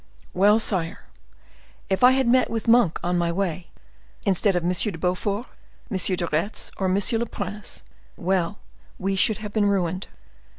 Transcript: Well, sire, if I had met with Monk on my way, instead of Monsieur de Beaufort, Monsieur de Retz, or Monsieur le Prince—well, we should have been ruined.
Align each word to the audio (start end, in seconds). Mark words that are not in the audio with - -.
Well, 0.33 0.57
sire, 0.57 1.05
if 1.87 2.03
I 2.03 2.13
had 2.13 2.27
met 2.27 2.49
with 2.49 2.67
Monk 2.67 2.99
on 3.03 3.19
my 3.19 3.31
way, 3.31 3.69
instead 4.25 4.55
of 4.55 4.63
Monsieur 4.63 4.91
de 4.91 4.97
Beaufort, 4.97 5.45
Monsieur 5.91 6.15
de 6.15 6.25
Retz, 6.25 6.71
or 6.77 6.89
Monsieur 6.89 7.19
le 7.19 7.27
Prince—well, 7.27 8.57
we 8.97 9.15
should 9.15 9.37
have 9.37 9.53
been 9.53 9.67
ruined. 9.67 10.07